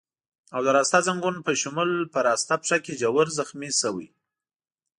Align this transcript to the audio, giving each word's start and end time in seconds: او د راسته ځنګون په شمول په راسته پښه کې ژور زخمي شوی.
او 0.55 0.61
د 0.65 0.67
راسته 0.77 0.97
ځنګون 1.07 1.35
په 1.45 1.51
شمول 1.61 1.91
په 2.13 2.19
راسته 2.27 2.53
پښه 2.61 2.77
کې 2.83 2.93
ژور 3.01 3.27
زخمي 3.39 3.71
شوی. 3.81 4.07